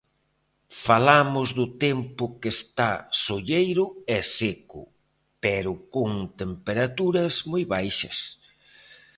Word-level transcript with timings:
Falamos 0.85 1.47
do 1.59 1.65
tempo 1.85 2.23
que 2.39 2.49
está 2.57 2.91
solleiro 3.25 3.85
e 4.17 4.19
seco, 4.37 4.81
pero 5.43 5.71
con 5.93 6.11
temperaturas 6.41 7.33
moi 7.51 7.63
baixas. 7.73 8.17